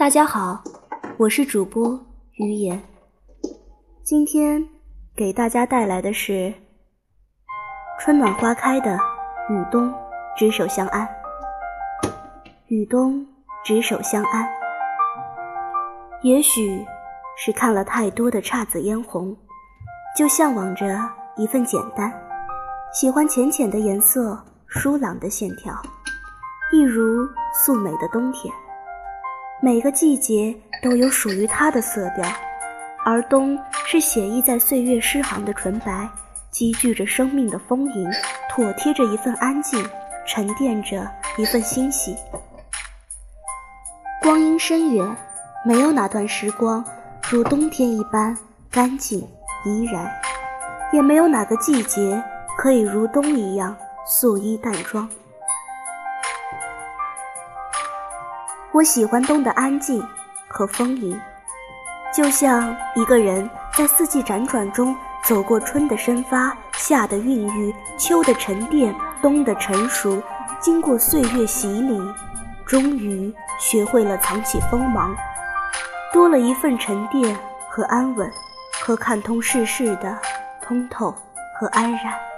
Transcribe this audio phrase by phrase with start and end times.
[0.00, 0.64] 大家好，
[1.18, 2.00] 我是主播
[2.36, 2.82] 于言。
[4.02, 4.66] 今天
[5.14, 6.54] 给大家带来的是
[7.98, 8.96] 春暖花开的
[9.50, 9.92] 雨冬
[10.34, 11.06] 执手相安。
[12.68, 13.26] 雨冬
[13.62, 14.48] 执手相安，
[16.22, 16.82] 也许
[17.36, 19.36] 是看了太多的姹紫嫣红，
[20.16, 20.98] 就向往着
[21.36, 22.10] 一份简单，
[22.90, 25.74] 喜欢浅浅的颜色，疏朗的线条，
[26.72, 28.50] 一如素美的冬天。
[29.62, 32.26] 每个季节都有属于它的色调，
[33.04, 36.08] 而冬是写意在岁月诗行的纯白，
[36.50, 38.08] 积聚着生命的丰盈，
[38.48, 39.86] 妥帖着一份安静，
[40.26, 41.06] 沉淀着
[41.36, 42.16] 一份欣喜。
[44.22, 45.14] 光阴深远，
[45.62, 46.82] 没有哪段时光
[47.30, 48.34] 如冬天一般
[48.70, 49.20] 干净
[49.66, 50.10] 怡然，
[50.90, 52.22] 也没有哪个季节
[52.56, 55.06] 可以如冬一样素衣淡妆。
[58.72, 60.00] 我喜欢冬的安静
[60.46, 61.20] 和丰盈，
[62.14, 70.22] 就像一个人在四季辗转中走过春的生发、夏的孕育、秋的沉淀、冬的成熟，
[70.60, 72.00] 经过岁月洗礼，
[72.64, 75.16] 终于学会了藏起锋芒，
[76.12, 77.36] 多了一份沉淀
[77.68, 78.30] 和安稳，
[78.84, 80.16] 和看通世事的
[80.62, 81.12] 通透
[81.58, 82.29] 和安然。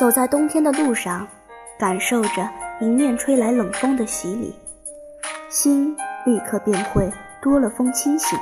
[0.00, 1.28] 走在冬天的路上，
[1.78, 2.48] 感受着
[2.80, 4.56] 迎面吹来冷风的洗礼，
[5.50, 7.12] 心立刻便会
[7.42, 8.38] 多了风清醒。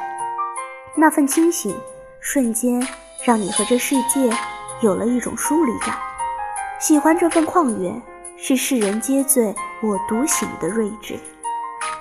[0.94, 1.76] 那份清醒，
[2.20, 2.80] 瞬间
[3.24, 4.30] 让你和这世界
[4.82, 5.96] 有了一种疏离感。
[6.78, 8.00] 喜欢这份旷远，
[8.36, 11.18] 是世人皆醉我独醒的睿智。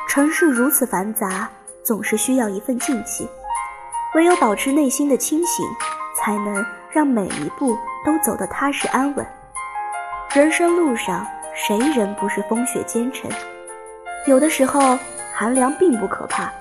[0.08, 1.50] 城市如此繁杂，
[1.84, 3.28] 总是需要一份静气。
[4.14, 5.66] 唯有保持内心的清醒，
[6.16, 9.26] 才能让每一步都走得踏实安稳。
[10.36, 11.26] 人生路上，
[11.56, 13.32] 谁人不是风雪兼程？
[14.28, 15.00] 有的时候，
[15.34, 16.52] 寒凉并不可怕，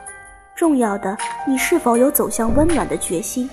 [0.55, 3.51] 重要的你是否有走向温暖的决心。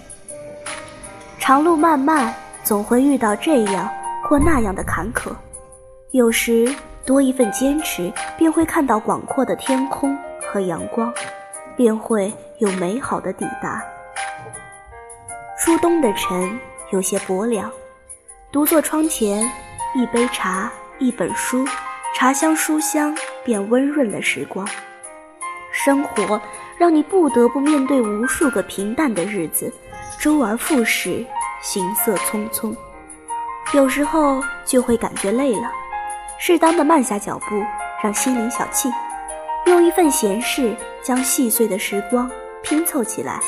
[1.39, 2.33] 长路漫漫，
[2.63, 3.89] 总会遇到这样
[4.23, 5.31] 或那样的坎坷，
[6.11, 6.73] 有时
[7.05, 10.17] 多一份坚持，便会看到广阔的天空
[10.47, 11.11] 和阳光，
[11.75, 13.83] 便会有美好的抵达。
[15.59, 16.57] 初冬的晨
[16.91, 17.69] 有些薄凉，
[18.51, 19.51] 独坐窗前。
[19.95, 21.63] 一杯茶，一本书，
[22.15, 24.67] 茶香书香便温润了时光。
[25.71, 26.41] 生活
[26.79, 29.71] 让你不得不面对无数个平淡的日子，
[30.19, 31.23] 周而复始，
[31.61, 32.75] 行色匆匆。
[33.73, 35.71] 有时候就会感觉累了，
[36.39, 37.63] 适当的慢下脚步，
[38.01, 38.91] 让心灵小憩，
[39.67, 42.29] 用一份闲适将细碎的时光
[42.63, 43.39] 拼凑起来，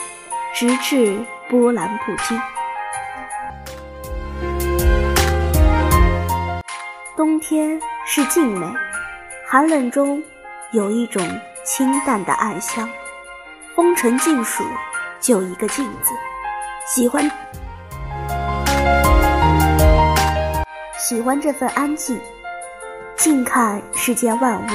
[0.54, 1.18] 直至
[1.50, 2.40] 波澜不惊。
[7.16, 8.68] 冬天是静美，
[9.48, 10.22] 寒冷中
[10.74, 11.26] 有一种
[11.64, 12.90] 清淡的暗香。
[13.74, 14.66] 风尘尽数，
[15.22, 16.12] 就一个静字。
[16.86, 17.32] 喜欢，
[20.98, 22.20] 喜欢这份安静。
[23.16, 24.70] 静看世间万物，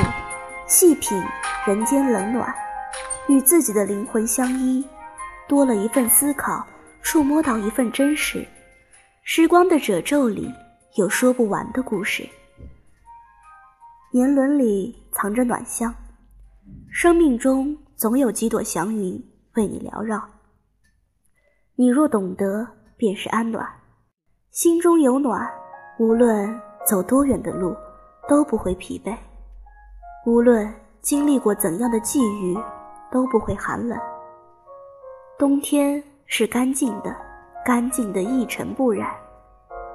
[0.66, 1.22] 细品
[1.66, 2.54] 人间冷暖，
[3.28, 4.82] 与自己的灵魂相依，
[5.46, 6.66] 多了一份思考，
[7.02, 8.48] 触摸到一份真实。
[9.24, 10.50] 时光的褶皱里。
[10.96, 12.28] 有说不完的故事，
[14.12, 15.94] 年轮里藏着暖香，
[16.90, 19.12] 生命中总有几朵祥云
[19.54, 20.20] 为你缭绕。
[21.76, 23.64] 你若懂得，便是安暖。
[24.50, 25.48] 心中有暖，
[26.00, 27.76] 无论走多远的路，
[28.28, 29.16] 都不会疲惫；
[30.26, 32.58] 无论经历过怎样的际遇，
[33.12, 33.96] 都不会寒冷。
[35.38, 37.16] 冬天是干净的，
[37.64, 39.08] 干净的一尘不染。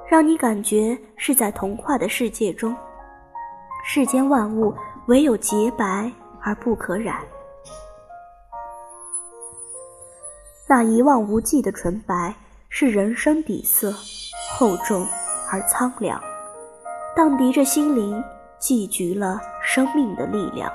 [0.07, 2.75] 让你感觉是在童话的世界中，
[3.83, 4.73] 世间万物
[5.07, 6.11] 唯有洁白
[6.41, 7.17] 而不可染。
[10.67, 12.33] 那一望无际的纯白，
[12.69, 13.91] 是人生底色，
[14.57, 15.05] 厚重
[15.51, 16.21] 而苍凉，
[17.15, 18.23] 荡涤着心灵，
[18.59, 20.71] 寄居了生命的力量。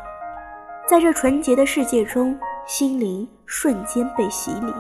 [0.89, 2.37] 在这纯洁的世界中，
[2.67, 4.73] 心灵瞬间被洗礼。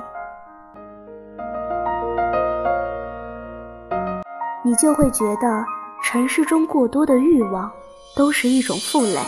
[4.70, 5.66] 你就会觉得
[6.00, 7.68] 尘世中过多的欲望
[8.14, 9.18] 都是一种负累，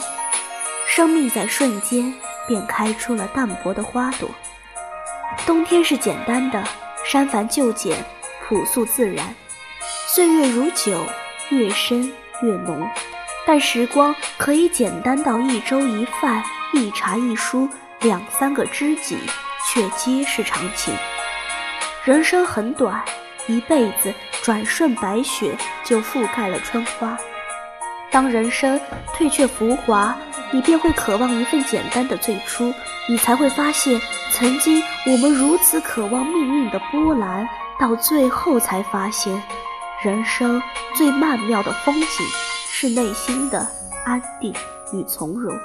[0.87, 2.15] 生命在瞬间
[2.47, 4.29] 便开出了淡薄的花朵。
[5.45, 6.63] 冬天是简单的，
[7.05, 7.97] 删繁就简，
[8.47, 9.35] 朴素自然。
[10.07, 11.05] 岁月如酒，
[11.49, 12.89] 越深越浓。
[13.45, 16.41] 但时光可以简单到一粥一饭，
[16.73, 17.69] 一茶一书，
[18.03, 19.19] 两三个知己，
[19.67, 20.95] 却皆是长情。
[22.05, 23.03] 人生很短，
[23.49, 24.15] 一辈子。
[24.43, 27.17] 转瞬白雪就覆盖了春花。
[28.11, 28.79] 当人生
[29.15, 30.15] 退却浮华，
[30.51, 32.75] 你便会渴望一份简单的最初，
[33.09, 34.01] 你才会发现，
[34.33, 37.49] 曾经我们如此渴望命运的波澜，
[37.79, 39.43] 到最后才发现，
[40.03, 40.61] 人生
[40.95, 42.27] 最曼妙的风景
[42.69, 43.67] 是内心的
[44.05, 44.53] 安定
[44.93, 45.57] 与从容。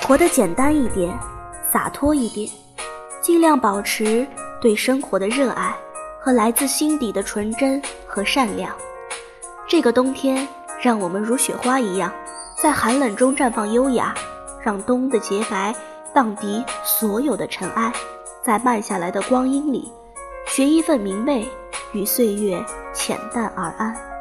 [0.00, 1.18] 活得简单一点，
[1.70, 2.48] 洒脱一点，
[3.22, 4.26] 尽量保持
[4.60, 5.72] 对生活的热爱
[6.20, 8.74] 和来自心底的纯真和善良。
[9.68, 10.46] 这个冬天，
[10.80, 12.12] 让我们如雪花一样，
[12.56, 14.12] 在寒冷中绽放优雅，
[14.60, 15.72] 让冬的洁白
[16.12, 17.92] 荡涤所有的尘埃，
[18.42, 19.90] 在慢下来的光阴里，
[20.48, 21.48] 寻一份明媚，
[21.92, 24.11] 与岁月浅淡而安。